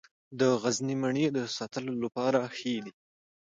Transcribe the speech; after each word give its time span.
د 0.39 0.41
غزني 0.61 0.95
مڼې 1.01 1.25
د 1.37 1.39
ساتلو 1.57 1.93
لپاره 2.03 2.39
ښې 2.57 2.75
دي. 2.83 2.91